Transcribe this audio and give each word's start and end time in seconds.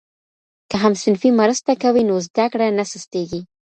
که 0.69 0.75
همصنفي 0.83 1.29
مرسته 1.39 1.71
کوي 1.83 2.03
نو 2.09 2.15
زده 2.27 2.45
کړه 2.53 2.67
نه 2.77 2.85
سستېږي. 2.91 3.41